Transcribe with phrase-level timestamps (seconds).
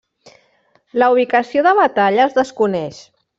[1.03, 3.05] La ubicació de batalla es desconeix.